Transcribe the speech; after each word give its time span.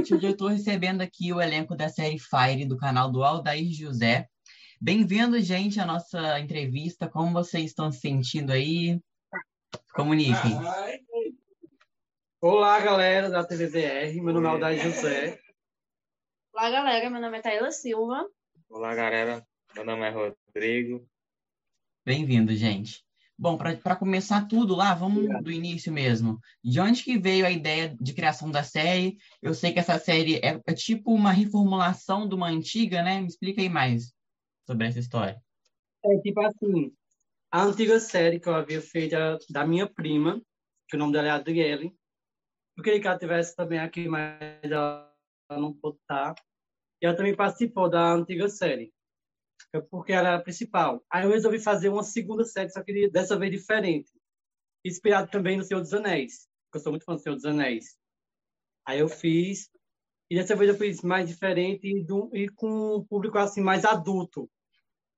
noite. 0.00 0.14
Hoje 0.14 0.26
eu 0.26 0.32
estou 0.32 0.48
recebendo 0.48 1.02
aqui 1.02 1.30
o 1.30 1.40
elenco 1.40 1.76
da 1.76 1.88
série 1.88 2.18
Fire 2.18 2.64
do 2.64 2.76
canal 2.78 3.12
do 3.12 3.22
Aldair 3.22 3.70
José. 3.70 4.26
Bem-vindo, 4.80 5.38
gente, 5.40 5.78
à 5.78 5.84
nossa 5.84 6.40
entrevista. 6.40 7.06
Como 7.06 7.34
vocês 7.34 7.66
estão 7.66 7.92
se 7.92 8.00
sentindo 8.00 8.50
aí? 8.50 8.98
Comuniquem. 9.92 10.52
Olá, 12.40 12.80
galera 12.80 13.28
da 13.28 13.44
TVVR. 13.44 14.22
Meu 14.22 14.32
nome 14.32 14.46
é 14.46 14.50
Aldair 14.50 14.82
José. 14.82 15.38
Olá, 16.54 16.70
galera. 16.70 17.10
Meu 17.10 17.20
nome 17.20 17.38
é 17.38 17.42
Taylor 17.42 17.70
Silva. 17.70 18.26
Olá, 18.70 18.94
galera. 18.94 19.46
Meu 19.74 19.84
nome 19.84 20.06
é 20.06 20.10
Rodrigo. 20.10 21.06
Bem-vindo, 22.06 22.56
gente. 22.56 23.04
Bom, 23.40 23.56
para 23.56 23.96
começar 23.96 24.46
tudo 24.46 24.76
lá, 24.76 24.92
vamos 24.92 25.26
do 25.42 25.50
início 25.50 25.90
mesmo. 25.90 26.38
De 26.62 26.78
onde 26.78 27.02
que 27.02 27.16
veio 27.16 27.46
a 27.46 27.50
ideia 27.50 27.96
de 27.98 28.12
criação 28.12 28.50
da 28.50 28.62
série? 28.62 29.16
Eu 29.40 29.54
sei 29.54 29.72
que 29.72 29.78
essa 29.78 29.98
série 29.98 30.36
é, 30.44 30.60
é 30.66 30.74
tipo 30.74 31.10
uma 31.10 31.32
reformulação 31.32 32.28
de 32.28 32.34
uma 32.34 32.48
antiga, 32.48 33.02
né? 33.02 33.18
Me 33.18 33.28
explica 33.28 33.62
aí 33.62 33.68
mais 33.70 34.12
sobre 34.66 34.88
essa 34.88 34.98
história. 34.98 35.42
É 36.04 36.18
tipo 36.18 36.38
assim, 36.42 36.92
a 37.50 37.62
antiga 37.62 37.98
série 37.98 38.38
que 38.38 38.46
eu 38.46 38.54
havia 38.54 38.82
feito 38.82 39.14
era 39.14 39.38
da 39.48 39.66
minha 39.66 39.88
prima, 39.88 40.38
que 40.86 40.96
o 40.96 40.98
nome 40.98 41.14
dela 41.14 41.28
é 41.28 41.30
Adriele. 41.30 41.96
Eu 42.76 42.84
queria 42.84 43.00
que 43.00 43.06
ela 43.06 43.18
tivesse 43.18 43.56
também 43.56 43.78
aqui, 43.78 44.06
mas 44.06 44.38
ela 44.62 45.10
não 45.52 45.72
pôde 45.72 45.96
estar. 45.96 46.34
E 47.00 47.06
ela 47.06 47.16
também 47.16 47.34
participou 47.34 47.88
da 47.88 48.12
antiga 48.12 48.50
série, 48.50 48.84
é 48.84 48.99
porque 49.78 50.12
ela 50.12 50.28
era 50.28 50.36
a 50.38 50.42
principal. 50.42 51.04
Aí 51.10 51.24
eu 51.24 51.30
resolvi 51.30 51.60
fazer 51.60 51.88
uma 51.88 52.02
segunda 52.02 52.44
série, 52.44 52.70
só 52.70 52.82
que 52.82 53.08
dessa 53.10 53.38
vez 53.38 53.52
diferente. 53.52 54.10
Inspirado 54.84 55.30
também 55.30 55.56
no 55.56 55.62
Senhor 55.62 55.80
dos 55.80 55.92
Anéis, 55.92 56.48
porque 56.64 56.78
eu 56.78 56.80
sou 56.80 56.92
muito 56.92 57.04
fã 57.04 57.14
do 57.14 57.20
Senhor 57.20 57.36
dos 57.36 57.44
Anéis. 57.44 57.96
Aí 58.86 58.98
eu 58.98 59.08
fiz, 59.08 59.70
e 60.30 60.34
dessa 60.34 60.56
vez 60.56 60.70
eu 60.70 60.76
fiz 60.76 61.02
mais 61.02 61.28
diferente 61.28 61.86
e, 61.86 62.02
do, 62.02 62.30
e 62.34 62.48
com 62.48 62.96
um 62.96 63.04
público 63.04 63.38
assim 63.38 63.60
mais 63.60 63.84
adulto, 63.84 64.50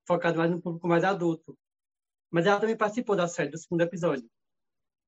focado 0.07 0.37
mais 0.37 0.51
no 0.51 0.61
público 0.61 0.89
mais 0.89 1.05
adulto. 1.05 1.57
Mas 2.31 2.47
ela 2.47 2.61
também 2.61 2.77
participou 2.77 3.15
da 3.15 3.29
série, 3.29 3.51
do 3.51 3.59
segundo 3.59 3.83
episódio. 3.83 4.29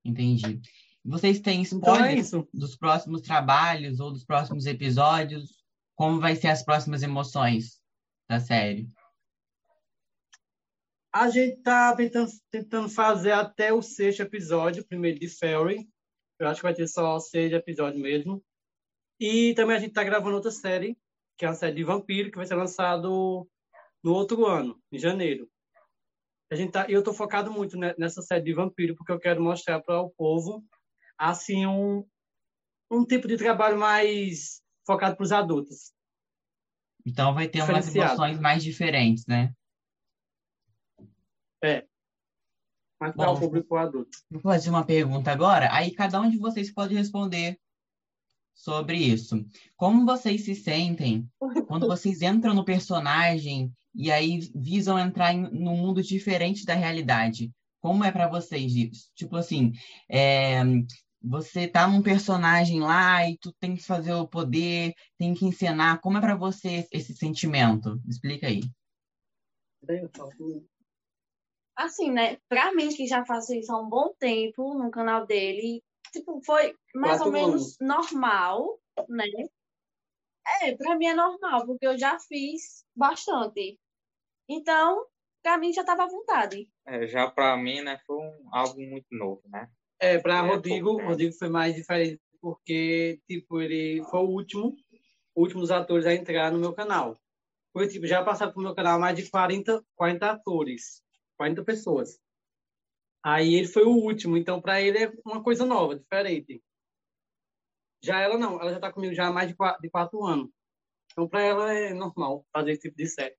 Entendi. 0.04 0.60
Vocês 1.04 1.40
têm 1.40 1.62
Então 1.62 1.96
é 1.96 2.14
spoilers 2.14 2.26
isso. 2.26 2.48
dos 2.52 2.76
próximos 2.76 3.20
trabalhos 3.20 4.00
ou 4.00 4.12
dos 4.12 4.24
próximos 4.24 4.64
episódios? 4.66 5.64
Como 5.94 6.20
vai 6.20 6.36
ser 6.36 6.48
as 6.48 6.62
próximas 6.62 7.02
emoções 7.02 7.80
da 8.28 8.40
série? 8.40 8.88
A 11.14 11.30
gente 11.30 11.62
tá 11.62 11.94
tentando, 11.94 12.28
tentando 12.50 12.88
fazer 12.88 13.30
até 13.30 13.72
o 13.72 13.80
sexto 13.80 14.22
episódio, 14.22 14.84
primeiro 14.84 15.16
de 15.16 15.28
Fairy. 15.28 15.88
Eu 16.40 16.48
acho 16.48 16.58
que 16.58 16.64
vai 16.66 16.74
ter 16.74 16.88
só 16.88 17.20
seis 17.20 17.52
episódios 17.52 18.02
mesmo. 18.02 18.44
E 19.20 19.54
também 19.54 19.76
a 19.76 19.78
gente 19.78 19.92
tá 19.92 20.02
gravando 20.02 20.34
outra 20.34 20.50
série, 20.50 20.98
que 21.38 21.44
é 21.44 21.48
uma 21.48 21.54
série 21.54 21.76
de 21.76 21.84
vampiro, 21.84 22.32
que 22.32 22.36
vai 22.36 22.44
ser 22.44 22.56
lançado 22.56 23.48
no 24.02 24.12
outro 24.12 24.44
ano, 24.44 24.76
em 24.90 24.98
janeiro. 24.98 25.48
A 26.50 26.56
gente 26.56 26.72
tá, 26.72 26.84
eu 26.88 27.00
tô 27.00 27.14
focado 27.14 27.48
muito 27.48 27.76
ne- 27.78 27.94
nessa 27.96 28.20
série 28.20 28.42
de 28.42 28.52
vampiro, 28.52 28.96
porque 28.96 29.12
eu 29.12 29.20
quero 29.20 29.40
mostrar 29.40 29.80
para 29.80 30.00
o 30.00 30.10
povo, 30.10 30.64
assim, 31.16 31.64
um, 31.64 32.04
um 32.90 33.04
tipo 33.06 33.28
de 33.28 33.36
trabalho 33.36 33.78
mais 33.78 34.60
focado 34.84 35.14
para 35.14 35.22
os 35.22 35.30
adultos. 35.30 35.92
Então 37.06 37.32
vai 37.32 37.46
ter 37.46 37.62
umas 37.62 37.94
emoções 37.94 38.40
mais 38.40 38.64
diferentes, 38.64 39.24
né? 39.28 39.54
Mais 43.00 43.14
para 43.14 43.26
Bom. 43.26 43.34
o 43.34 43.40
público 43.40 43.76
adulto. 43.76 44.18
Vou 44.30 44.40
fazer 44.40 44.70
uma 44.70 44.84
pergunta 44.84 45.30
agora, 45.30 45.68
aí 45.72 45.90
cada 45.92 46.20
um 46.20 46.30
de 46.30 46.38
vocês 46.38 46.72
pode 46.72 46.94
responder 46.94 47.58
sobre 48.54 48.96
isso. 48.96 49.44
Como 49.76 50.06
vocês 50.06 50.44
se 50.44 50.54
sentem 50.54 51.28
quando 51.66 51.86
vocês 51.86 52.22
entram 52.22 52.54
no 52.54 52.64
personagem 52.64 53.72
e 53.94 54.10
aí 54.10 54.40
visam 54.54 54.98
entrar 54.98 55.32
em 55.32 55.42
num 55.42 55.76
mundo 55.76 56.02
diferente 56.02 56.64
da 56.64 56.74
realidade? 56.74 57.52
Como 57.80 58.04
é 58.04 58.10
para 58.10 58.28
vocês 58.28 58.74
isso? 58.74 59.10
Tipo 59.14 59.36
assim, 59.36 59.72
é, 60.08 60.62
você 61.22 61.66
tá 61.68 61.86
num 61.86 62.02
personagem 62.02 62.80
lá 62.80 63.28
e 63.28 63.36
tu 63.38 63.52
tem 63.60 63.76
que 63.76 63.82
fazer 63.82 64.14
o 64.14 64.28
poder, 64.28 64.94
tem 65.18 65.34
que 65.34 65.44
encenar. 65.44 66.00
Como 66.00 66.16
é 66.16 66.20
para 66.20 66.36
você 66.36 66.86
esse 66.92 67.14
sentimento? 67.14 68.00
Explica 68.08 68.46
aí. 68.46 68.62
Assim, 71.76 72.10
né? 72.10 72.38
Pra 72.48 72.72
mim, 72.74 72.88
que 72.88 73.06
já 73.06 73.24
faço 73.24 73.54
isso 73.54 73.72
há 73.72 73.80
um 73.80 73.88
bom 73.88 74.14
tempo 74.18 74.74
no 74.74 74.90
canal 74.90 75.26
dele, 75.26 75.82
tipo, 76.12 76.40
foi 76.42 76.74
mais 76.94 77.18
Quatro 77.18 77.26
ou 77.26 77.32
menos 77.32 77.76
normal, 77.80 78.78
né? 79.08 79.26
É, 80.62 80.76
pra 80.76 80.96
mim 80.96 81.06
é 81.06 81.14
normal, 81.14 81.66
porque 81.66 81.86
eu 81.86 81.98
já 81.98 82.18
fiz 82.18 82.84
bastante. 82.94 83.78
Então, 84.48 85.06
pra 85.42 85.58
mim 85.58 85.72
já 85.72 85.82
tava 85.82 86.04
à 86.04 86.08
vontade. 86.08 86.68
É, 86.86 87.06
já 87.06 87.30
para 87.30 87.56
mim, 87.56 87.80
né, 87.80 87.98
foi 88.06 88.16
um, 88.16 88.48
algo 88.52 88.80
muito 88.80 89.06
novo, 89.10 89.42
né? 89.46 89.68
É, 89.98 90.18
para 90.18 90.38
É, 90.38 90.40
Rodrigo, 90.40 90.88
pouco, 90.88 91.02
né? 91.02 91.08
Rodrigo 91.08 91.32
foi 91.32 91.48
mais 91.48 91.74
diferente 91.74 92.20
porque, 92.40 93.20
tipo, 93.26 93.60
ele 93.60 94.02
foi 94.10 94.20
o 94.20 94.28
último, 94.28 94.76
o 95.34 95.40
último 95.40 95.62
dos 95.62 95.70
atores 95.70 96.06
a 96.06 96.14
entrar 96.14 96.52
no 96.52 96.58
meu 96.58 96.74
canal. 96.74 97.16
Foi, 97.72 97.88
tipo, 97.88 98.06
já 98.06 98.22
passaram 98.22 98.52
pro 98.52 98.62
meu 98.62 98.74
canal 98.74 99.00
mais 99.00 99.16
de 99.16 99.28
40, 99.30 99.82
40 99.96 100.30
atores, 100.30 101.02
40 101.44 101.62
pessoas. 101.62 102.18
Aí 103.22 103.54
ele 103.54 103.68
foi 103.68 103.84
o 103.84 103.90
último, 103.90 104.36
então 104.36 104.60
para 104.60 104.80
ele 104.80 104.98
é 104.98 105.12
uma 105.24 105.42
coisa 105.42 105.64
nova, 105.66 105.98
diferente. 105.98 106.62
Já 108.02 108.20
ela 108.20 108.38
não, 108.38 108.60
ela 108.60 108.72
já 108.72 108.80
tá 108.80 108.92
comigo 108.92 109.14
já 109.14 109.28
há 109.28 109.32
mais 109.32 109.48
de 109.48 109.54
quatro, 109.54 109.80
de 109.82 109.90
anos. 110.26 110.50
Então 111.12 111.28
para 111.28 111.42
ela 111.42 111.72
é 111.72 111.92
normal 111.94 112.46
fazer 112.52 112.72
esse 112.72 112.82
tipo 112.82 112.96
de 112.96 113.06
série. 113.06 113.36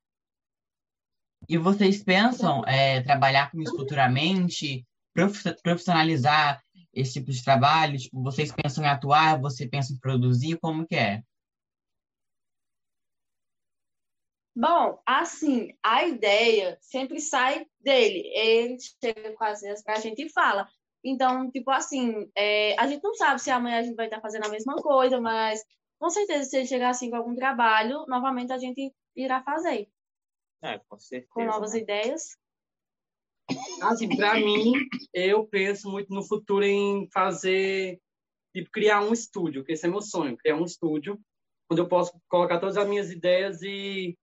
E 1.48 1.58
vocês 1.58 2.04
pensam 2.04 2.64
é, 2.66 3.02
trabalhar 3.02 3.52
com 3.52 3.62
isso 3.62 3.76
futuramente, 3.76 4.86
profi- 5.14 5.56
profissionalizar 5.62 6.64
esse 6.92 7.14
tipo 7.14 7.32
de 7.32 7.44
trabalho? 7.44 7.98
Tipo, 7.98 8.24
vocês 8.24 8.52
pensam 8.52 8.84
em 8.84 8.88
atuar, 8.88 9.40
você 9.40 9.68
pensa 9.68 9.94
em 9.94 10.00
produzir, 10.00 10.58
como 10.58 10.88
que 10.88 10.96
é? 10.96 11.24
Bom, 14.56 15.02
assim, 15.06 15.76
a 15.84 16.06
ideia 16.06 16.78
sempre 16.80 17.20
sai 17.20 17.68
dele. 17.80 18.24
Ele 18.34 18.78
chega 18.80 19.34
com 19.34 19.44
as 19.44 19.60
ideias 19.60 19.84
pra 19.84 20.00
gente 20.00 20.24
e 20.24 20.32
fala. 20.32 20.68
Então, 21.04 21.52
tipo 21.52 21.70
assim, 21.70 22.32
é, 22.36 22.80
a 22.80 22.88
gente 22.88 23.04
não 23.04 23.14
sabe 23.16 23.42
se 23.42 23.52
amanhã 23.52 23.80
a 23.80 23.84
gente 23.84 23.96
vai 23.96 24.06
estar 24.06 24.22
fazendo 24.22 24.46
a 24.46 24.50
mesma 24.50 24.76
coisa, 24.76 25.20
mas 25.20 25.62
com 26.00 26.10
certeza, 26.10 26.50
se 26.50 26.58
ele 26.58 26.68
chegar 26.68 26.90
assim 26.90 27.10
com 27.10 27.18
algum 27.18 27.36
trabalho, 27.36 28.06
novamente 28.08 28.54
a 28.54 28.58
gente 28.58 28.94
irá 29.16 29.44
fazer 29.44 29.90
É, 30.64 30.80
com 30.88 30.98
certeza. 30.98 31.32
com 31.34 31.46
novas 31.46 31.74
né? 31.74 31.80
ideias. 31.80 32.38
Assim, 33.82 34.16
para 34.16 34.36
mim, 34.40 34.74
eu 35.14 35.46
penso 35.46 35.92
muito 35.92 36.14
no 36.14 36.24
futuro 36.24 36.64
em 36.64 37.08
fazer, 37.12 38.00
tipo, 38.54 38.72
criar 38.72 39.02
um 39.02 39.14
estúdio, 39.14 39.64
que 39.64 39.74
esse 39.74 39.86
é 39.86 39.90
meu 39.90 40.02
sonho, 40.02 40.38
criar 40.38 40.56
um 40.56 40.66
estúdio 40.66 41.20
onde 41.70 41.82
eu 41.82 41.88
posso 41.88 42.18
colocar 42.28 42.60
todas 42.60 42.78
as 42.78 42.88
minhas 42.88 43.12
ideias 43.12 43.62
e 43.62 44.18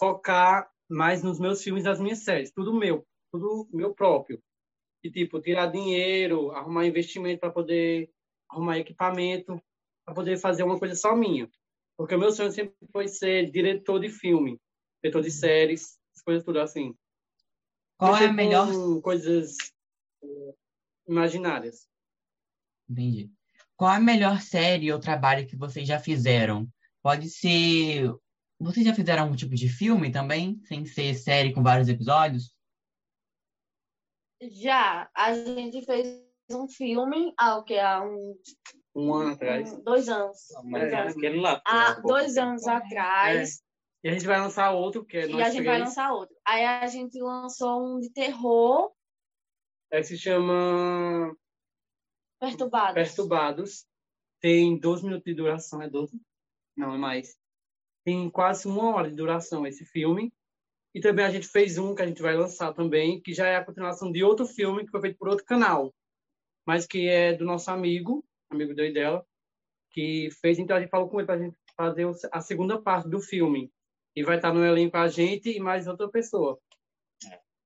focar 0.00 0.70
mais 0.88 1.22
nos 1.22 1.38
meus 1.38 1.62
filmes 1.62 1.84
e 1.84 1.88
nas 1.88 2.00
minhas 2.00 2.20
séries, 2.20 2.50
tudo 2.50 2.72
meu, 2.72 3.06
tudo 3.30 3.68
meu 3.70 3.94
próprio. 3.94 4.42
E, 5.04 5.10
tipo, 5.10 5.40
tirar 5.40 5.66
dinheiro, 5.66 6.50
arrumar 6.52 6.86
investimento 6.86 7.40
para 7.40 7.50
poder 7.50 8.10
arrumar 8.50 8.78
equipamento, 8.78 9.62
para 10.04 10.14
poder 10.14 10.38
fazer 10.38 10.62
uma 10.62 10.78
coisa 10.78 10.94
só 10.94 11.14
minha. 11.14 11.48
Porque 11.96 12.14
o 12.14 12.18
meu 12.18 12.32
sonho 12.32 12.50
sempre 12.50 12.74
foi 12.90 13.06
ser 13.06 13.50
diretor 13.50 14.00
de 14.00 14.08
filme, 14.08 14.58
diretor 15.02 15.22
de 15.22 15.30
séries, 15.30 15.98
essas 16.10 16.24
coisas 16.24 16.44
tudo 16.44 16.60
assim. 16.60 16.94
Qual 17.98 18.16
é 18.16 18.26
a 18.26 18.32
melhor. 18.32 18.66
coisas 19.02 19.56
eh, 20.22 20.54
imaginárias. 21.06 21.86
Entendi. 22.88 23.30
Qual 23.76 23.90
a 23.90 24.00
melhor 24.00 24.40
série 24.40 24.90
ou 24.92 24.98
trabalho 24.98 25.46
que 25.46 25.56
vocês 25.56 25.86
já 25.86 25.98
fizeram? 25.98 26.66
Pode 27.02 27.28
ser. 27.28 28.10
Vocês 28.60 28.84
já 28.84 28.94
fizeram 28.94 29.22
algum 29.22 29.34
tipo 29.36 29.54
de 29.54 29.68
filme 29.68 30.12
também, 30.12 30.60
sem 30.64 30.84
ser 30.84 31.14
série 31.14 31.52
com 31.54 31.62
vários 31.62 31.88
episódios? 31.88 32.54
Já, 34.42 35.10
a 35.14 35.34
gente 35.34 35.82
fez 35.84 36.22
um 36.50 36.68
filme 36.68 37.32
há, 37.38 37.56
o 37.56 37.64
que, 37.64 37.78
há 37.78 38.02
um, 38.02 38.38
Um 38.94 39.14
ano 39.14 39.32
atrás. 39.32 39.72
um- 39.72 39.82
dois 39.82 40.08
anos. 40.08 40.38
Mas 40.64 40.82
Dois 40.82 40.92
é 40.92 41.00
anos. 41.00 41.16
aquele 41.16 41.40
lá. 41.40 41.62
Há 41.66 41.90
um 41.90 41.94
pouco 41.94 42.08
dois 42.08 42.36
anos 42.36 42.64
né? 42.66 42.72
atrás. 42.74 43.62
E 44.02 44.08
a 44.08 44.12
gente 44.12 44.26
vai 44.26 44.38
lançar 44.40 44.70
outro, 44.72 45.04
que 45.04 45.16
é 45.16 45.26
E 45.26 45.42
a 45.42 45.50
gente 45.50 45.64
vai 45.64 45.78
lançar 45.78 46.12
outro. 46.12 46.34
Aí 46.46 46.64
a 46.64 46.86
gente 46.86 47.18
lançou 47.20 47.82
um 47.96 47.98
de 48.00 48.10
terror 48.10 48.92
É, 49.90 50.02
se 50.02 50.16
chama 50.18 51.34
perturbado. 52.40 52.94
Perturbados. 52.94 53.86
Tem 54.40 54.78
12 54.78 55.02
minutos 55.04 55.24
de 55.24 55.34
duração, 55.34 55.82
é 55.82 55.88
12? 55.88 56.18
Não, 56.76 56.94
é 56.94 56.98
mais. 56.98 57.38
Tem 58.04 58.28
quase 58.30 58.66
uma 58.66 58.94
hora 58.94 59.08
de 59.08 59.16
duração 59.16 59.66
esse 59.66 59.84
filme. 59.84 60.32
E 60.94 61.00
também 61.00 61.24
a 61.24 61.30
gente 61.30 61.46
fez 61.46 61.78
um 61.78 61.94
que 61.94 62.02
a 62.02 62.06
gente 62.06 62.22
vai 62.22 62.36
lançar 62.36 62.72
também, 62.72 63.20
que 63.20 63.32
já 63.32 63.46
é 63.46 63.56
a 63.56 63.64
continuação 63.64 64.10
de 64.10 64.24
outro 64.24 64.46
filme 64.46 64.84
que 64.84 64.90
foi 64.90 65.00
feito 65.00 65.18
por 65.18 65.28
outro 65.28 65.44
canal, 65.44 65.94
mas 66.66 66.86
que 66.86 67.08
é 67.08 67.32
do 67.32 67.44
nosso 67.44 67.70
amigo, 67.70 68.24
amigo 68.50 68.74
dele 68.74 68.92
dela, 68.92 69.24
que 69.92 70.28
fez. 70.40 70.58
Então 70.58 70.76
a 70.76 70.80
gente 70.80 70.90
falou 70.90 71.08
com 71.08 71.20
ele 71.20 71.26
para 71.26 71.36
a 71.36 71.38
gente 71.38 71.56
fazer 71.76 72.06
a 72.32 72.40
segunda 72.40 72.80
parte 72.80 73.08
do 73.08 73.20
filme. 73.20 73.70
E 74.16 74.24
vai 74.24 74.36
estar 74.36 74.52
no 74.52 74.64
elenco 74.64 74.96
a 74.96 75.06
gente 75.06 75.50
e 75.50 75.60
mais 75.60 75.86
outra 75.86 76.08
pessoa, 76.08 76.58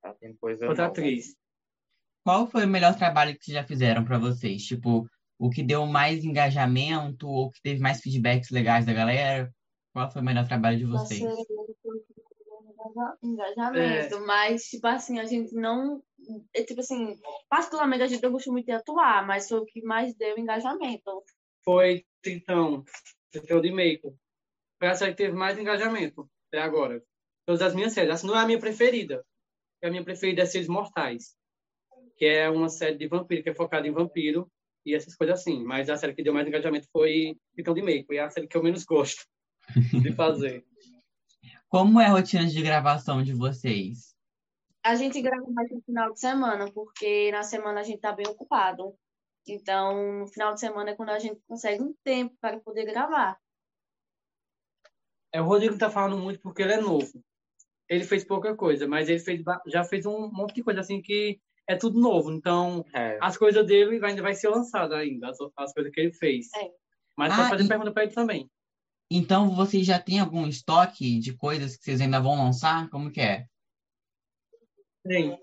Tá 0.02 0.14
tendo 0.20 0.36
coisa 0.36 0.66
outra 0.66 0.82
nova. 0.86 0.92
atriz. 0.92 1.34
Qual 2.22 2.46
foi 2.46 2.64
o 2.64 2.68
melhor 2.68 2.94
trabalho 2.94 3.36
que 3.38 3.44
vocês 3.44 3.54
já 3.54 3.64
fizeram 3.64 4.04
para 4.04 4.18
vocês? 4.18 4.62
Tipo, 4.62 5.08
o 5.38 5.48
que 5.48 5.62
deu 5.62 5.86
mais 5.86 6.24
engajamento 6.24 7.26
ou 7.26 7.50
que 7.50 7.60
teve 7.62 7.80
mais 7.80 8.00
feedbacks 8.00 8.50
legais 8.50 8.84
da 8.84 8.92
galera? 8.92 9.53
Qual 9.94 10.10
foi 10.10 10.22
o 10.22 10.24
melhor 10.24 10.44
trabalho 10.46 10.76
de 10.76 10.86
vocês? 10.86 11.22
Engajamento, 13.22 14.26
mas 14.26 14.64
tipo 14.64 14.86
assim, 14.88 15.20
a 15.20 15.24
gente 15.24 15.54
não 15.54 16.02
é, 16.52 16.64
tipo 16.64 16.80
assim, 16.80 17.16
particularmente 17.48 18.02
a 18.02 18.06
gente 18.08 18.22
não 18.22 18.32
gosta 18.32 18.50
muito 18.50 18.66
de 18.66 18.72
atuar, 18.72 19.24
mas 19.24 19.48
foi 19.48 19.60
o 19.60 19.64
que 19.64 19.80
mais 19.82 20.12
deu 20.16 20.36
engajamento. 20.36 21.22
Foi, 21.64 22.04
então, 22.26 22.84
Tritão 23.30 23.60
de 23.60 23.70
Meiko. 23.70 24.18
Foi 24.80 24.88
a 24.88 24.94
série 24.96 25.12
que 25.12 25.18
teve 25.18 25.36
mais 25.36 25.56
engajamento 25.56 26.28
até 26.48 26.60
agora. 26.60 27.00
Todas 27.46 27.62
as 27.62 27.74
minhas 27.74 27.92
séries. 27.92 28.14
Essa 28.14 28.26
não 28.26 28.36
é 28.36 28.40
a 28.42 28.46
minha 28.46 28.58
preferida. 28.58 29.24
A 29.82 29.90
minha 29.90 30.04
preferida 30.04 30.42
é 30.42 30.46
Seres 30.46 30.66
Mortais, 30.66 31.36
que 32.16 32.24
é 32.24 32.50
uma 32.50 32.68
série 32.68 32.96
de 32.96 33.06
vampiro, 33.06 33.44
que 33.44 33.50
é 33.50 33.54
focada 33.54 33.86
em 33.86 33.92
vampiro 33.92 34.50
e 34.84 34.94
essas 34.94 35.14
coisas 35.14 35.38
assim. 35.40 35.62
Mas 35.62 35.88
a 35.88 35.96
série 35.96 36.14
que 36.14 36.22
deu 36.22 36.34
mais 36.34 36.48
engajamento 36.48 36.88
foi 36.90 37.36
Tritão 37.54 37.74
de 37.74 37.82
Meiko. 37.82 38.12
E 38.12 38.16
é 38.16 38.22
a 38.22 38.30
série 38.30 38.48
que 38.48 38.56
eu 38.56 38.62
menos 38.62 38.84
gosto 38.84 39.24
de 39.92 40.12
fazer. 40.12 40.64
Como 41.68 42.00
é 42.00 42.06
a 42.06 42.10
rotina 42.10 42.46
de 42.46 42.62
gravação 42.62 43.22
de 43.22 43.32
vocês? 43.32 44.14
A 44.82 44.94
gente 44.94 45.20
grava 45.22 45.44
mais 45.50 45.70
no 45.70 45.80
final 45.82 46.12
de 46.12 46.20
semana, 46.20 46.70
porque 46.70 47.30
na 47.32 47.42
semana 47.42 47.80
a 47.80 47.82
gente 47.82 48.00
tá 48.00 48.12
bem 48.12 48.26
ocupado. 48.28 48.94
Então, 49.46 50.20
no 50.20 50.26
final 50.26 50.54
de 50.54 50.60
semana 50.60 50.90
é 50.90 50.94
quando 50.94 51.10
a 51.10 51.18
gente 51.18 51.40
consegue 51.46 51.82
um 51.82 51.94
tempo 52.04 52.36
para 52.40 52.60
poder 52.60 52.84
gravar. 52.84 53.38
É, 55.32 55.40
o 55.40 55.44
Rodrigo 55.46 55.76
tá 55.76 55.90
falando 55.90 56.16
muito 56.18 56.40
porque 56.40 56.62
ele 56.62 56.74
é 56.74 56.80
novo. 56.80 57.10
Ele 57.88 58.04
fez 58.04 58.24
pouca 58.24 58.54
coisa, 58.54 58.86
mas 58.86 59.08
ele 59.08 59.18
fez, 59.18 59.42
já 59.66 59.84
fez 59.84 60.06
um 60.06 60.30
monte 60.30 60.54
de 60.54 60.62
coisa 60.62 60.80
assim 60.80 61.02
que 61.02 61.40
é 61.66 61.76
tudo 61.76 62.00
novo. 62.00 62.30
Então, 62.30 62.84
É, 62.94 63.18
as 63.20 63.36
coisas 63.36 63.66
dele 63.66 64.04
ainda 64.04 64.22
vai 64.22 64.34
ser 64.34 64.48
lançada 64.48 64.96
ainda, 64.96 65.28
as, 65.30 65.38
as 65.56 65.72
coisas 65.72 65.92
que 65.92 66.00
ele 66.00 66.12
fez. 66.12 66.48
É. 66.54 66.70
Mas 67.16 67.32
Ah, 67.32 67.36
pode 67.36 67.48
fazer 67.50 67.64
e- 67.64 67.68
pergunta 67.68 67.92
para 67.92 68.04
ele 68.04 68.12
também. 68.12 68.50
Então, 69.10 69.54
vocês 69.54 69.86
já 69.86 69.98
têm 69.98 70.20
algum 70.20 70.46
estoque 70.46 71.18
de 71.18 71.36
coisas 71.36 71.76
que 71.76 71.84
vocês 71.84 72.00
ainda 72.00 72.20
vão 72.20 72.36
lançar? 72.36 72.88
Como 72.90 73.10
que 73.10 73.20
é? 73.20 73.46
Tem. 75.04 75.38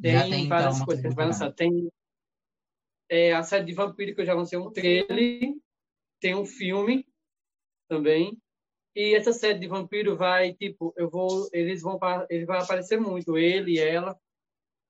Tem, 0.00 0.12
Já 0.12 0.22
tem, 0.22 0.44
então, 0.44 0.48
várias 0.48 0.76
uma 0.76 0.86
coisas 0.86 1.02
que 1.02 1.06
a 1.06 1.10
gente 1.10 1.16
vai 1.16 1.26
lançar. 1.26 1.52
Tem 1.52 1.88
é, 3.08 3.32
a 3.32 3.42
série 3.42 3.64
de 3.64 3.72
Vampiro, 3.72 4.14
que 4.14 4.20
eu 4.20 4.26
já 4.26 4.34
lancei 4.34 4.58
um 4.58 4.70
trailer. 4.70 5.54
Tem 6.20 6.34
um 6.34 6.44
filme 6.44 7.06
também. 7.88 8.36
E 8.94 9.14
essa 9.14 9.32
série 9.32 9.58
de 9.58 9.66
Vampiro 9.66 10.16
vai, 10.16 10.52
tipo, 10.52 10.92
eu 10.96 11.08
vou, 11.08 11.48
eles 11.52 11.80
vão, 11.80 11.98
ele 12.28 12.44
vai 12.44 12.60
aparecer 12.60 13.00
muito, 13.00 13.38
ele 13.38 13.72
e 13.72 13.78
ela, 13.78 14.18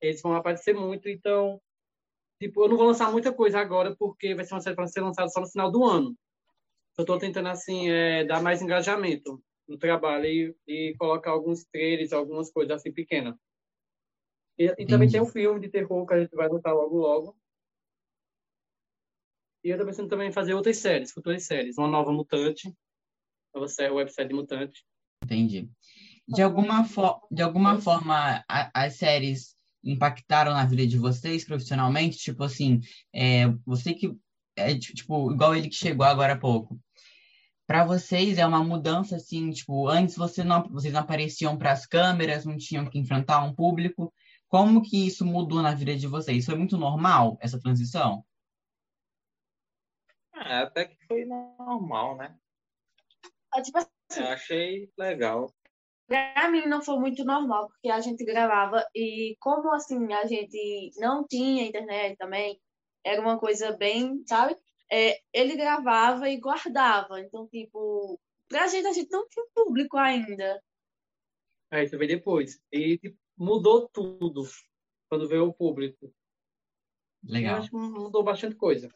eles 0.00 0.20
vão 0.20 0.34
aparecer 0.34 0.74
muito, 0.74 1.08
então, 1.08 1.60
tipo, 2.40 2.64
eu 2.64 2.68
não 2.68 2.76
vou 2.76 2.86
lançar 2.86 3.12
muita 3.12 3.32
coisa 3.32 3.60
agora, 3.60 3.94
porque 3.96 4.34
vai 4.34 4.44
ser 4.44 4.54
uma 4.54 4.60
série 4.60 4.74
para 4.74 4.88
ser 4.88 5.02
lançada 5.02 5.28
só 5.28 5.40
no 5.40 5.48
final 5.48 5.70
do 5.70 5.84
ano. 5.84 6.16
Eu 6.96 7.02
estou 7.02 7.18
tentando, 7.18 7.48
assim, 7.48 7.88
é, 7.90 8.24
dar 8.24 8.42
mais 8.42 8.60
engajamento 8.60 9.42
no 9.66 9.78
trabalho 9.78 10.26
e, 10.26 10.54
e 10.66 10.94
colocar 10.98 11.30
alguns 11.30 11.64
trailers, 11.64 12.12
algumas 12.12 12.50
coisas 12.50 12.76
assim 12.76 12.92
pequenas. 12.92 13.34
E, 14.58 14.66
e 14.78 14.86
também 14.86 15.08
tem 15.08 15.20
um 15.20 15.26
filme 15.26 15.60
de 15.60 15.68
terror 15.68 16.06
que 16.06 16.14
a 16.14 16.20
gente 16.20 16.34
vai 16.34 16.48
lançar 16.48 16.72
logo 16.72 16.96
logo. 16.98 17.36
E 19.64 19.70
eu 19.70 19.78
tô 19.78 19.86
pensando 19.86 20.08
também 20.08 20.28
em 20.28 20.32
fazer 20.32 20.54
outras 20.54 20.76
séries, 20.78 21.12
futuras 21.12 21.44
séries. 21.44 21.78
Uma 21.78 21.88
nova 21.88 22.12
Mutante, 22.12 22.74
nova 23.54 23.68
série, 23.68 23.92
websérie 23.92 24.28
de 24.28 24.34
Mutante. 24.34 24.84
Entendi. 25.24 25.70
De 26.28 26.42
alguma, 26.42 26.84
fo 26.84 27.20
de 27.30 27.42
alguma 27.42 27.80
forma, 27.80 28.44
a- 28.48 28.70
as 28.74 28.96
séries 28.96 29.56
impactaram 29.84 30.52
na 30.52 30.64
vida 30.64 30.86
de 30.86 30.98
vocês 30.98 31.44
profissionalmente? 31.44 32.18
Tipo 32.18 32.44
assim, 32.44 32.80
é, 33.14 33.46
você 33.64 33.94
que 33.94 34.16
é 34.56 34.74
ti- 34.78 34.94
tipo 34.94 35.32
igual 35.32 35.54
ele 35.54 35.68
que 35.68 35.74
chegou 35.74 36.06
agora 36.06 36.34
há 36.34 36.38
pouco. 36.38 36.78
Para 37.66 37.84
vocês 37.84 38.38
é 38.38 38.46
uma 38.46 38.62
mudança 38.62 39.16
assim, 39.16 39.50
tipo, 39.50 39.88
antes 39.88 40.16
você 40.16 40.42
não, 40.44 40.68
vocês 40.68 40.92
não 40.92 41.00
apareciam 41.00 41.56
para 41.56 41.72
as 41.72 41.86
câmeras, 41.86 42.44
não 42.44 42.56
tinham 42.56 42.84
que 42.86 42.98
enfrentar 42.98 43.42
um 43.44 43.54
público. 43.54 44.12
Como 44.48 44.82
que 44.82 45.06
isso 45.06 45.24
mudou 45.24 45.62
na 45.62 45.74
vida 45.74 45.96
de 45.96 46.06
vocês? 46.06 46.44
Foi 46.44 46.54
muito 46.54 46.76
normal 46.76 47.38
essa 47.40 47.58
transição? 47.58 48.24
é, 50.34 50.58
até 50.58 50.86
que 50.86 50.96
foi 51.06 51.24
normal, 51.24 52.16
né? 52.16 52.36
É, 53.54 53.62
Tipo 53.62 53.78
Eu 54.16 54.26
achei 54.28 54.90
legal. 54.98 55.54
Pra 56.06 56.50
mim 56.50 56.66
não 56.66 56.82
foi 56.82 56.98
muito 56.98 57.24
normal, 57.24 57.68
porque 57.68 57.88
a 57.88 58.00
gente 58.00 58.24
gravava 58.24 58.84
e 58.94 59.36
como 59.40 59.72
assim 59.72 60.12
a 60.12 60.26
gente 60.26 60.90
não 60.98 61.26
tinha 61.26 61.64
internet 61.64 62.16
também, 62.18 62.60
era 63.04 63.20
uma 63.20 63.38
coisa 63.38 63.72
bem, 63.72 64.22
sabe? 64.26 64.56
É, 64.90 65.20
ele 65.32 65.56
gravava 65.56 66.28
e 66.28 66.38
guardava. 66.38 67.20
Então, 67.20 67.46
tipo, 67.48 68.20
pra 68.48 68.66
gente 68.68 68.86
a 68.86 68.92
gente 68.92 69.10
não 69.10 69.26
tinha 69.28 69.46
público 69.54 69.96
ainda. 69.96 70.62
Aí 71.70 71.88
você 71.88 71.96
vê 71.96 72.06
depois. 72.06 72.60
E 72.70 72.98
tipo, 72.98 73.18
mudou 73.36 73.88
tudo 73.88 74.44
quando 75.08 75.28
veio 75.28 75.46
o 75.48 75.54
público. 75.54 76.12
Eu 77.24 77.32
Legal. 77.32 77.56
acho 77.56 77.70
que 77.70 77.76
mudou 77.76 78.22
bastante 78.22 78.56
coisa. 78.56 78.90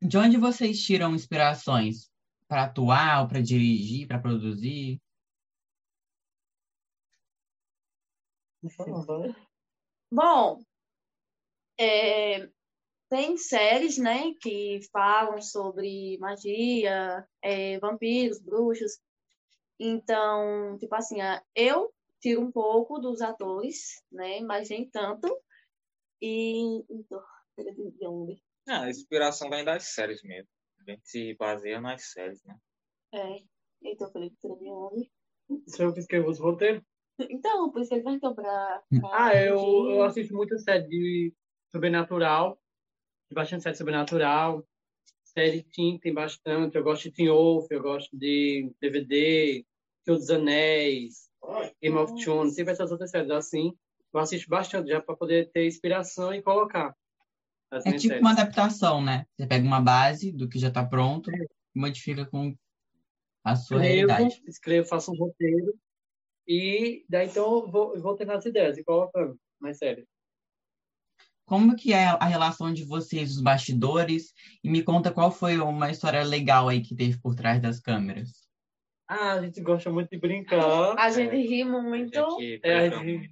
De 0.00 0.16
onde 0.18 0.36
vocês 0.36 0.84
tiram 0.84 1.14
inspirações 1.14 2.10
para 2.46 2.64
atuar, 2.64 3.26
para 3.26 3.40
dirigir, 3.40 4.06
para 4.06 4.20
produzir? 4.20 5.00
Bom, 10.12 10.62
é, 11.78 12.48
tem 13.08 13.36
séries, 13.36 13.98
né, 13.98 14.32
que 14.40 14.80
falam 14.92 15.40
sobre 15.40 16.18
magia, 16.18 17.26
é, 17.42 17.78
vampiros, 17.78 18.40
bruxos. 18.40 18.98
Então, 19.78 20.76
tipo 20.78 20.94
assim, 20.94 21.16
eu 21.54 21.92
tiro 22.20 22.40
um 22.40 22.50
pouco 22.50 22.98
dos 22.98 23.20
atores, 23.20 24.02
né, 24.10 24.40
mas 24.40 24.70
nem 24.70 24.88
tanto. 24.88 25.28
E 26.20 26.82
então, 26.90 27.22
de 27.56 28.06
onde? 28.06 28.42
Ah, 28.68 28.84
a 28.84 28.90
inspiração 28.90 29.50
vem 29.50 29.64
das 29.64 29.84
séries 29.84 30.22
mesmo. 30.22 30.48
A 30.80 30.90
gente 30.90 31.08
se 31.08 31.34
baseia 31.34 31.80
nas 31.80 32.10
séries, 32.10 32.42
né? 32.44 32.56
É, 33.12 33.42
então, 33.82 34.10
Felipe, 34.10 34.36
tira 34.40 34.56
de 34.56 34.70
onde? 34.70 35.10
Sou 35.68 35.86
eu 35.86 35.92
que 35.92 36.00
escrevo 36.00 36.28
os 36.28 36.40
roteiros. 36.40 36.82
Então, 37.18 37.70
por 37.70 37.80
isso 37.80 37.88
que 37.88 37.94
ele 37.94 38.04
perguntou 38.04 38.34
pra, 38.34 38.82
pra 39.00 39.26
Ah, 39.26 39.42
eu, 39.42 39.90
eu 39.90 40.02
assisto 40.02 40.34
muita 40.34 40.58
série 40.58 40.86
de 40.86 41.34
sobrenatural. 41.70 42.58
Tem 43.28 43.34
bastante 43.34 43.62
série 43.62 43.76
sobrenatural. 43.76 44.66
Série 45.24 45.62
Teen 45.62 45.98
tem 45.98 46.14
bastante. 46.14 46.76
Eu 46.76 46.84
gosto 46.84 47.04
de 47.04 47.12
Teen 47.12 47.28
Wolf, 47.28 47.66
eu 47.70 47.82
gosto 47.82 48.16
de 48.16 48.72
DVD, 48.80 49.64
Senhor 50.04 50.16
dos 50.16 50.30
Anéis, 50.30 51.28
Game 51.82 51.96
of 51.96 52.14
Thrones, 52.22 52.54
sempre 52.54 52.72
essas 52.72 52.90
outras 52.90 53.10
séries 53.10 53.30
assim. 53.30 53.76
Eu 54.12 54.20
assisto 54.20 54.48
bastante 54.48 54.88
já 54.88 55.00
para 55.00 55.16
poder 55.16 55.50
ter 55.50 55.66
inspiração 55.66 56.32
e 56.32 56.40
colocar. 56.40 56.94
É 57.70 57.78
tipo 57.92 58.00
séries. 58.00 58.20
uma 58.20 58.30
adaptação, 58.30 59.02
né? 59.02 59.26
Você 59.36 59.46
pega 59.46 59.66
uma 59.66 59.80
base 59.80 60.32
do 60.32 60.48
que 60.48 60.58
já 60.58 60.68
está 60.68 60.84
pronto 60.84 61.30
e 61.30 61.48
modifica 61.74 62.24
com 62.24 62.56
a 63.44 63.56
sua 63.56 63.76
escrevo, 63.76 64.08
realidade. 64.08 64.42
escrevo, 64.46 64.88
faço 64.88 65.12
um 65.12 65.16
roteiro 65.16 65.74
e 66.46 67.04
daí 67.08 67.28
então 67.28 67.44
eu 67.44 67.70
vou, 67.70 67.94
eu 67.94 68.00
vou 68.00 68.16
tendo 68.16 68.32
as 68.32 68.44
ideias 68.46 68.78
e 68.78 68.84
colocando 68.84 69.38
mais 69.60 69.78
séries. 69.78 70.06
Como 71.46 71.76
que 71.76 71.92
é 71.92 72.06
a 72.06 72.24
relação 72.24 72.72
de 72.74 72.84
vocês, 72.84 73.30
os 73.30 73.40
bastidores? 73.40 74.34
E 74.64 74.68
me 74.68 74.82
conta 74.82 75.12
qual 75.12 75.30
foi 75.30 75.56
uma 75.58 75.90
história 75.90 76.24
legal 76.24 76.68
aí 76.68 76.82
que 76.82 76.94
teve 76.94 77.18
por 77.20 77.36
trás 77.36 77.62
das 77.62 77.78
câmeras. 77.78 78.46
Ah, 79.08 79.34
a 79.34 79.42
gente 79.42 79.60
gosta 79.60 79.88
muito 79.88 80.10
de 80.10 80.18
brincar. 80.18 80.98
A 80.98 81.08
gente 81.10 81.36
ri 81.36 81.64
muito. 81.64 82.18
A 82.18 82.28
gente 82.40 82.60
É, 82.64 82.88
a 82.88 82.88
gente... 82.88 83.30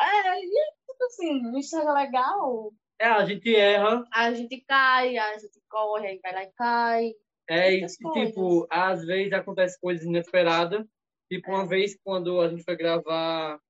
É, 0.00 0.40
e, 0.40 0.72
tipo 0.88 1.04
assim, 1.04 1.40
não 1.40 1.58
estraga 1.58 1.92
legal. 1.92 2.72
É, 2.98 3.06
a 3.06 3.24
gente 3.24 3.54
erra, 3.54 4.04
A 4.12 4.34
gente 4.34 4.60
cai, 4.66 5.16
a 5.16 5.38
gente 5.38 5.60
corre, 5.68 6.08
aí 6.08 6.20
vai 6.20 6.32
lá 6.32 6.42
e 6.42 6.52
cai. 6.52 7.12
é, 7.48 7.74
e, 7.74 7.86
tipo, 7.86 8.66
às 8.68 9.04
vezes 9.04 9.32
acontece 9.32 9.78
coisas 9.80 10.04
inesperadas. 10.04 10.84
Tipo, 11.30 11.52
uma 11.52 11.66
vez 11.66 11.96
quando 12.02 12.40
a 12.40 12.48
gente 12.48 12.64
foi 12.64 12.76
gravar 12.76 13.60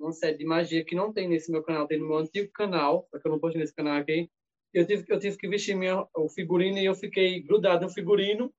uma 0.00 0.12
série 0.12 0.38
de 0.38 0.44
magia 0.44 0.84
que 0.84 0.94
não 0.94 1.12
tem 1.12 1.28
nesse 1.28 1.50
meu 1.50 1.62
canal, 1.62 1.86
tem 1.86 1.98
no 1.98 2.08
meu 2.08 2.18
antigo 2.18 2.50
canal, 2.52 3.06
só 3.10 3.18
que 3.18 3.26
eu 3.26 3.32
não 3.32 3.38
postei 3.38 3.60
nesse 3.60 3.74
canal 3.74 3.96
aqui. 3.96 4.30
Eu 4.72 4.86
tive, 4.86 5.04
eu 5.08 5.18
tive 5.18 5.36
que 5.36 5.48
vestir 5.48 5.76
minha, 5.76 6.06
o 6.16 6.28
figurino 6.28 6.78
e 6.78 6.84
eu 6.84 6.94
fiquei 6.94 7.40
grudado 7.42 7.84
no 7.84 7.92
figurino. 7.92 8.52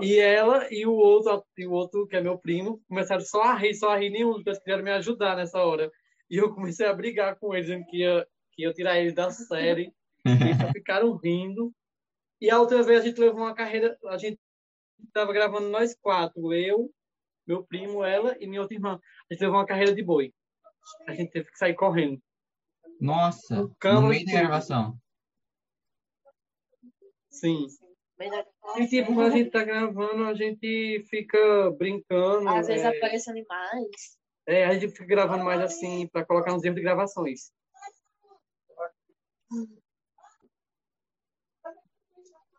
E 0.00 0.18
ela 0.18 0.66
e 0.72 0.86
o 0.86 0.92
outro, 0.92 1.44
e 1.56 1.66
o 1.66 1.72
outro, 1.72 2.06
que 2.06 2.16
é 2.16 2.20
meu 2.20 2.38
primo, 2.38 2.82
começaram 2.88 3.22
só 3.22 3.42
a 3.42 3.54
rir, 3.54 3.74
só 3.74 3.90
a 3.90 3.96
rir 3.96 4.10
nenhum, 4.10 4.34
porque 4.34 4.50
eles 4.50 4.58
quiseram 4.58 4.82
me 4.82 4.90
ajudar 4.90 5.36
nessa 5.36 5.62
hora. 5.64 5.90
E 6.30 6.36
eu 6.36 6.54
comecei 6.54 6.86
a 6.86 6.94
brigar 6.94 7.38
com 7.38 7.54
eles, 7.54 7.66
dizendo 7.66 7.86
que 7.86 7.98
ia, 7.98 8.26
que 8.52 8.62
ia 8.62 8.72
tirar 8.72 8.98
eles 8.98 9.14
da 9.14 9.30
série. 9.30 9.92
Eles 10.24 10.56
só 10.56 10.72
ficaram 10.72 11.16
rindo. 11.16 11.72
E 12.40 12.50
a 12.50 12.58
outra 12.58 12.82
vez 12.82 13.00
a 13.00 13.04
gente 13.06 13.20
levou 13.20 13.40
uma 13.40 13.54
carreira, 13.54 13.96
a 14.06 14.16
gente 14.16 14.38
estava 15.04 15.32
gravando 15.32 15.68
nós 15.68 15.94
quatro, 15.94 16.52
eu, 16.52 16.90
meu 17.46 17.64
primo, 17.64 18.02
ela 18.02 18.36
e 18.40 18.46
minha 18.46 18.60
outra 18.60 18.74
irmã. 18.74 19.00
A 19.30 19.34
gente 19.34 19.42
levou 19.42 19.58
uma 19.58 19.66
carreira 19.66 19.94
de 19.94 20.02
boi. 20.02 20.32
A 21.06 21.14
gente 21.14 21.30
teve 21.30 21.50
que 21.50 21.58
sair 21.58 21.74
correndo. 21.74 22.20
Nossa, 23.00 23.56
no 23.56 23.74
Câmera 23.76 24.08
meio 24.08 24.26
da 24.26 24.32
gravação. 24.32 24.96
Sim. 27.30 27.66
E 28.76 28.86
tipo, 28.86 29.14
quando 29.14 29.32
a 29.32 29.36
gente 29.36 29.50
tá 29.50 29.64
gravando, 29.64 30.24
a 30.24 30.34
gente 30.34 31.04
fica 31.08 31.70
brincando. 31.72 32.48
Às 32.48 32.68
vezes 32.68 32.84
é, 32.84 32.96
aparecem 32.96 33.32
animais. 33.32 34.18
é, 34.46 34.64
a 34.66 34.74
gente 34.74 34.92
fica 34.92 35.06
gravando 35.06 35.44
mais 35.44 35.60
assim, 35.60 36.06
para 36.08 36.24
colocar 36.24 36.52
nos 36.52 36.62
erros 36.62 36.76
de 36.76 36.82
gravações. 36.82 37.50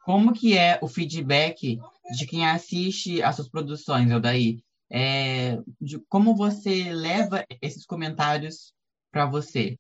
Como 0.04 0.34
que 0.34 0.58
é 0.58 0.80
o 0.82 0.88
feedback 0.88 1.80
de 2.18 2.28
quem 2.28 2.46
assiste 2.46 3.24
as 3.24 3.38
suas 3.38 3.50
produções, 3.50 4.12
Eldaí? 4.12 4.62
É, 4.96 5.58
de 5.82 5.98
como 6.08 6.36
você 6.36 6.94
leva 6.94 7.44
esses 7.60 7.84
comentários 7.84 8.76
para 9.12 9.26
você? 9.26 9.76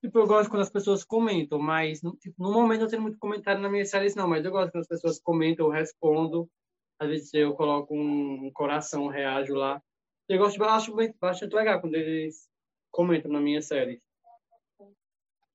Tipo, 0.00 0.20
eu 0.20 0.26
gosto 0.26 0.48
quando 0.48 0.62
as 0.62 0.70
pessoas 0.70 1.04
comentam, 1.04 1.58
mas 1.58 2.00
tipo, 2.18 2.42
no 2.42 2.52
momento 2.52 2.84
eu 2.84 2.88
tenho 2.88 3.02
muito 3.02 3.18
comentário 3.18 3.60
nas 3.60 3.70
minhas 3.70 3.90
séries, 3.90 4.14
não, 4.14 4.26
mas 4.26 4.42
eu 4.42 4.50
gosto 4.50 4.72
quando 4.72 4.80
as 4.80 4.88
pessoas 4.88 5.20
comentam, 5.20 5.66
eu 5.66 5.72
respondo. 5.72 6.50
Às 6.98 7.08
vezes 7.08 7.34
eu 7.34 7.52
coloco 7.52 7.94
um 7.94 8.50
coração, 8.50 9.08
reajo 9.08 9.52
lá. 9.52 9.82
Eu 10.26 10.38
gosto, 10.38 10.58
eu 10.58 10.68
acho 10.70 10.96
bastante 11.20 11.54
legal 11.54 11.82
quando 11.82 11.96
eles 11.96 12.48
comentam 12.90 13.30
na 13.30 13.40
minha 13.40 13.60
série. 13.60 14.02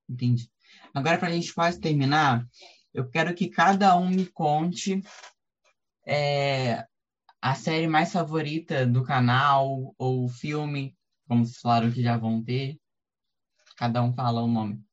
Entendi. 0.07 0.47
Agora, 0.93 1.17
para 1.17 1.29
a 1.29 1.31
gente 1.31 1.51
quase 1.53 1.79
terminar, 1.79 2.47
eu 2.93 3.09
quero 3.09 3.33
que 3.33 3.49
cada 3.49 3.97
um 3.97 4.09
me 4.09 4.27
conte 4.27 5.01
é, 6.05 6.85
a 7.41 7.55
série 7.55 7.87
mais 7.87 8.11
favorita 8.11 8.85
do 8.85 9.03
canal 9.03 9.93
ou 9.97 10.27
filme, 10.29 10.97
como 11.27 11.45
vocês 11.45 11.59
falaram 11.59 11.91
que 11.91 12.01
já 12.01 12.17
vão 12.17 12.43
ter. 12.43 12.79
Cada 13.77 14.01
um 14.01 14.13
fala 14.13 14.41
o 14.41 14.47
nome. 14.47 14.83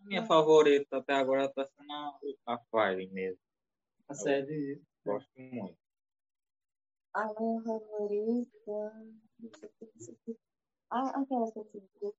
Minha 0.00 0.24
favorita 0.24 0.98
até 0.98 1.14
agora 1.14 1.48
tá 1.48 1.64
sendo 1.64 1.92
a, 2.46 2.58
Fire 2.70 3.08
mesmo. 3.10 3.40
A 4.08 4.14
série. 4.14 4.82
Gosto 5.04 5.30
muito. 5.38 5.78
A 7.14 7.26
minha 7.40 7.62
favorita. 7.62 8.92
Ah, 10.90 11.20
aquela 11.20 11.50
que 11.52 11.58
eu 12.02 12.14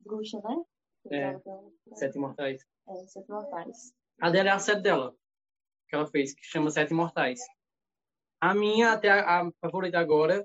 bruxa, 0.00 0.40
né? 0.40 0.64
É, 1.10 1.38
Sete 1.94 2.16
Imortais. 2.16 2.66
É, 2.88 3.06
Sete 3.06 3.30
Mortais. 3.30 3.94
A 4.20 4.30
dela 4.30 4.50
é 4.50 4.52
a 4.52 4.58
série 4.58 4.80
dela, 4.80 5.14
que 5.88 5.94
ela 5.94 6.06
fez, 6.06 6.34
que 6.34 6.44
chama 6.44 6.70
Sete 6.70 6.92
Imortais. 6.92 7.40
A 8.40 8.54
minha, 8.54 8.92
até 8.92 9.10
a, 9.10 9.40
a 9.40 9.52
favorita 9.60 9.98
agora, 9.98 10.44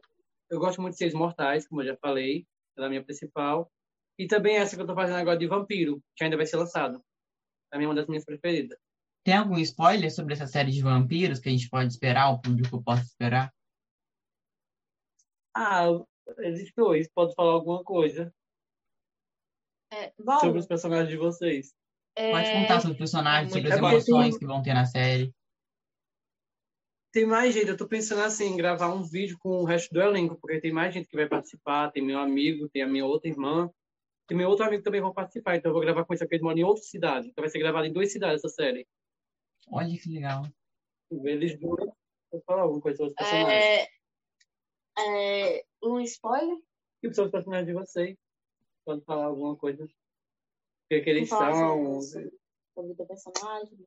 eu 0.50 0.60
gosto 0.60 0.82
muito 0.82 0.94
de 0.94 1.00
Seis 1.00 1.14
Mortais, 1.14 1.68
como 1.68 1.82
eu 1.82 1.88
já 1.88 1.98
falei, 1.98 2.48
ela 2.76 2.86
é 2.86 2.88
a 2.88 2.90
minha 2.90 3.04
principal. 3.04 3.72
E 4.18 4.28
também 4.28 4.56
essa 4.56 4.76
que 4.76 4.82
eu 4.82 4.88
tô 4.88 4.96
fazendo 4.96 5.18
agora 5.18 5.38
de 5.38 5.48
Vampiro, 5.48 6.02
que 6.16 6.24
ainda 6.24 6.38
vai 6.38 6.46
ser 6.46 6.58
lançado. 6.58 7.04
Também 7.70 7.86
é 7.86 7.90
uma 7.90 7.96
das 7.96 8.08
minhas 8.08 8.26
preferidas. 8.26 8.78
Tem 9.24 9.36
algum 9.36 9.58
spoiler 9.60 10.12
sobre 10.14 10.34
essa 10.34 10.48
série 10.48 10.72
de 10.72 10.82
vampiros 10.82 11.40
que 11.40 11.50
a 11.50 11.52
gente 11.52 11.70
pode 11.70 11.92
esperar, 11.92 12.30
o 12.30 12.42
público 12.42 12.82
possa 12.82 13.04
esperar? 13.04 13.54
Ah, 15.56 15.88
existe 16.40 16.74
dois, 16.76 17.10
pode 17.14 17.34
falar 17.36 17.52
alguma 17.52 17.84
coisa 17.84 18.34
É, 19.92 20.14
bom, 20.18 20.40
sobre 20.40 20.60
os 20.60 20.66
personagens 20.66 21.10
de 21.10 21.18
vocês. 21.18 21.74
É, 22.20 22.32
Pode 22.32 22.52
contar 22.52 22.80
sobre 22.82 22.94
os 22.94 22.98
personagens, 22.98 23.52
é 23.52 23.56
sobre 23.56 23.70
as 23.72 23.76
é 23.76 23.78
emoções 23.78 24.30
tem- 24.32 24.40
que 24.40 24.46
vão 24.46 24.62
ter 24.62 24.74
na 24.74 24.86
série. 24.86 25.34
Tem 27.12 27.26
mais 27.26 27.54
gente, 27.56 27.70
eu 27.70 27.78
tô 27.78 27.88
pensando 27.88 28.22
assim, 28.22 28.46
em 28.54 28.58
gravar 28.58 28.94
um 28.94 29.04
vídeo 29.04 29.36
com 29.40 29.50
o 29.50 29.64
resto 29.64 29.92
do 29.92 30.02
elenco, 30.02 30.38
porque 30.40 30.60
tem 30.62 30.72
mais 30.72 30.94
gente 30.94 31.08
que 31.08 31.16
vai 31.16 31.28
participar, 31.28 31.92
tem 31.92 32.04
meu 32.06 32.20
amigo, 32.20 32.70
tem 32.70 32.84
a 32.84 32.88
minha 32.88 33.04
outra 33.06 33.28
irmã, 33.30 33.68
tem 34.28 34.38
meu 34.38 34.48
outro 34.48 34.64
amigo 34.64 34.82
que 34.82 34.86
também 34.86 35.02
vão 35.02 35.12
participar, 35.12 35.56
então 35.56 35.70
eu 35.70 35.74
vou 35.74 35.82
gravar 35.82 36.06
com 36.06 36.14
esse 36.14 36.24
aqui, 36.24 36.36
ele 36.36 36.44
mora 36.44 36.60
em 36.60 36.64
outra 36.64 36.84
cidade, 36.84 37.28
então 37.28 37.42
vai 37.42 37.50
ser 37.50 37.58
gravado 37.58 37.88
em 37.88 37.94
duas 37.94 38.12
cidades 38.12 38.44
essa 38.44 38.54
série. 38.54 38.88
Olha 39.72 39.98
que 39.98 40.08
legal. 40.14 40.44
Eles 41.24 41.60
vou 41.60 41.96
falar 42.46 42.62
alguma 42.62 42.82
coisa 42.82 42.98
sobre 42.98 43.10
os 43.12 43.16
personagens. 43.16 43.90
é, 44.98 45.58
é, 45.58 45.64
um 45.82 46.00
spoiler? 46.02 46.58
E 47.02 47.12
sobre 47.14 47.26
os 47.28 47.32
personagens 47.32 47.66
de 47.66 47.74
vocês? 47.74 48.18
Pode 48.86 49.04
falar 49.04 49.26
alguma 49.26 49.56
coisa? 49.56 49.88
O 50.90 50.96
que, 50.96 51.02
que 51.02 51.10
eles 51.12 51.30
são? 51.30 52.02
sobre- 52.02 52.32
o 52.76 53.06
personagem. 53.06 53.78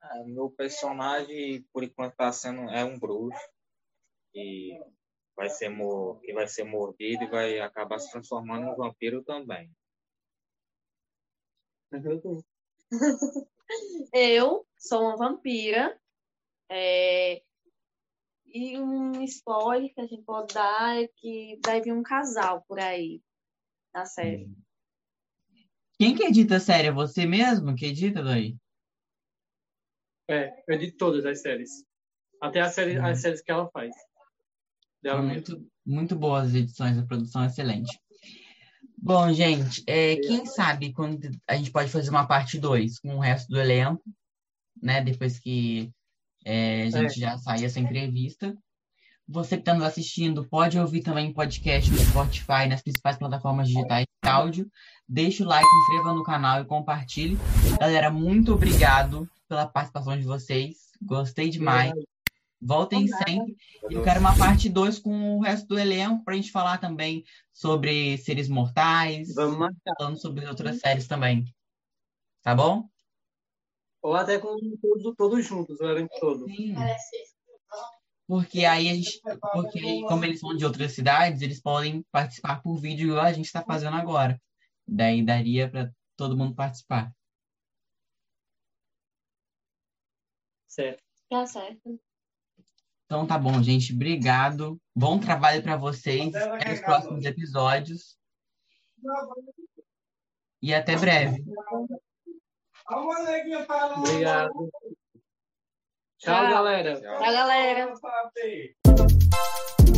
Ah, 0.00 0.24
meu 0.24 0.50
personagem, 0.50 1.62
por 1.72 1.84
enquanto, 1.84 2.16
tá 2.16 2.32
sendo 2.32 2.62
é 2.70 2.84
um 2.84 2.98
bruxo 2.98 3.38
que 4.32 4.76
vai 5.36 5.48
ser 5.48 5.68
mor 5.68 6.20
que 6.20 6.32
vai 6.32 6.48
ser 6.48 6.64
mordido 6.64 7.22
e 7.22 7.28
vai 7.30 7.60
acabar 7.60 8.00
se 8.00 8.10
transformando 8.10 8.66
em 8.66 8.70
um 8.72 8.74
vampiro 8.74 9.22
também. 9.22 9.70
Eu 14.12 14.66
sou 14.76 15.02
uma 15.02 15.16
vampira. 15.16 15.96
é, 16.68 17.44
E 18.44 18.76
um 18.76 19.22
spoiler 19.22 19.94
que 19.94 20.00
a 20.00 20.06
gente 20.06 20.24
pode 20.24 20.52
dar 20.52 21.00
é 21.00 21.06
que 21.06 21.60
vai 21.64 21.80
vir 21.80 21.92
um 21.92 22.02
casal 22.02 22.64
por 22.66 22.80
aí 22.80 23.22
na 23.94 24.04
série. 24.04 24.50
Quem 25.98 26.14
que 26.14 26.24
edita 26.24 26.56
a 26.56 26.60
série? 26.60 26.88
É 26.88 26.92
você 26.92 27.26
mesmo 27.26 27.74
que 27.74 27.86
edita, 27.86 28.22
daí? 28.22 28.56
É, 30.28 30.52
eu 30.68 30.74
edito 30.74 30.96
todas 30.96 31.26
as 31.26 31.42
séries. 31.42 31.84
Até 32.40 32.60
as 32.60 32.74
séries, 32.74 32.98
as 32.98 33.20
séries 33.20 33.42
que 33.42 33.50
ela 33.50 33.68
faz. 33.70 33.94
Dela 35.02 35.22
mesmo. 35.22 35.56
Muito, 35.56 35.70
muito 35.84 36.16
boas 36.16 36.48
as 36.48 36.54
edições, 36.54 36.96
a 36.96 37.06
produção 37.06 37.42
é 37.42 37.46
excelente. 37.46 37.98
Bom, 38.96 39.32
gente, 39.32 39.82
é, 39.86 40.16
quem 40.16 40.44
sabe 40.46 40.92
quando 40.92 41.30
a 41.46 41.56
gente 41.56 41.70
pode 41.70 41.90
fazer 41.90 42.10
uma 42.10 42.26
parte 42.26 42.58
2 42.58 42.98
com 43.00 43.16
o 43.16 43.20
resto 43.20 43.48
do 43.48 43.60
elenco, 43.60 44.02
né? 44.80 45.02
Depois 45.02 45.38
que 45.38 45.90
é, 46.44 46.84
a 46.84 46.90
gente 46.90 47.18
já 47.18 47.38
sair 47.38 47.64
essa 47.64 47.80
entrevista. 47.80 48.56
Você 49.30 49.56
que 49.56 49.60
está 49.60 49.74
nos 49.74 49.84
assistindo, 49.84 50.48
pode 50.48 50.78
ouvir 50.78 51.02
também 51.02 51.30
podcast 51.34 51.90
no 51.90 51.98
Spotify, 51.98 52.66
nas 52.66 52.80
principais 52.80 53.18
plataformas 53.18 53.68
digitais 53.68 54.06
de 54.24 54.30
áudio. 54.30 54.70
Deixa 55.06 55.44
o 55.44 55.46
like, 55.46 55.68
inscreva 55.68 56.14
no 56.14 56.22
canal 56.22 56.62
e 56.62 56.64
compartilhe. 56.64 57.36
Galera, 57.78 58.10
muito 58.10 58.54
obrigado 58.54 59.28
pela 59.46 59.66
participação 59.66 60.16
de 60.16 60.24
vocês. 60.24 60.92
Gostei 61.02 61.50
demais. 61.50 61.92
Voltem 62.58 63.06
sempre. 63.06 63.54
E 63.90 63.94
eu 63.94 64.02
quero 64.02 64.18
uma 64.18 64.34
parte 64.34 64.70
2 64.70 64.98
com 64.98 65.36
o 65.36 65.42
resto 65.42 65.68
do 65.68 65.78
elenco 65.78 66.24
para 66.24 66.32
a 66.32 66.36
gente 66.36 66.50
falar 66.50 66.78
também 66.78 67.22
sobre 67.52 68.16
seres 68.16 68.48
mortais, 68.48 69.34
Vamos 69.34 69.58
marcar. 69.58 69.94
falando 69.98 70.18
sobre 70.18 70.46
outras 70.46 70.80
séries 70.80 71.06
também. 71.06 71.44
Tá 72.42 72.54
bom? 72.54 72.88
Ou 74.00 74.14
até 74.14 74.38
com 74.38 74.56
todos, 74.80 75.14
todos 75.16 75.46
juntos, 75.46 75.78
o 75.80 75.84
elenco 75.84 76.18
todo. 76.18 76.46
Sim. 76.46 76.74
Porque 78.28 78.66
aí 78.66 78.90
a 78.90 78.94
gente, 78.94 79.22
porque 79.54 79.78
aí, 79.78 80.02
como 80.06 80.22
eles 80.22 80.38
são 80.38 80.54
de 80.54 80.62
outras 80.62 80.92
cidades, 80.92 81.40
eles 81.40 81.62
podem 81.62 82.04
participar 82.12 82.60
por 82.60 82.78
vídeo 82.78 83.08
igual 83.08 83.24
a 83.24 83.32
gente 83.32 83.46
está 83.46 83.62
fazendo 83.62 83.96
agora. 83.96 84.38
Daí 84.86 85.24
daria 85.24 85.70
para 85.70 85.90
todo 86.14 86.36
mundo 86.36 86.54
participar. 86.54 87.10
Certo. 90.66 91.02
Tá 91.30 91.46
certo. 91.46 91.98
Então 93.06 93.26
tá 93.26 93.38
bom, 93.38 93.62
gente. 93.62 93.94
Obrigado. 93.94 94.78
Bom 94.94 95.18
trabalho 95.18 95.62
para 95.62 95.78
vocês. 95.78 96.34
Até 96.34 96.74
os 96.74 96.80
próximos 96.80 97.24
episódios. 97.24 98.18
E 100.60 100.74
até 100.74 100.96
breve. 100.96 101.42
Obrigado. 103.96 104.70
Tchau, 106.18 106.34
Tchau. 106.34 106.50
galera. 106.50 107.00
Tchau, 107.00 107.32
galera. 107.32 107.94
Tchau. 107.94 109.97